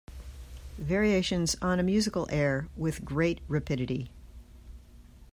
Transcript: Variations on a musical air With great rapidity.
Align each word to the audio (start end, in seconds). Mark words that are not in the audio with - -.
Variations 0.79 1.55
on 1.61 1.79
a 1.79 1.83
musical 1.83 2.25
air 2.31 2.67
With 2.75 3.05
great 3.05 3.39
rapidity. 3.47 4.09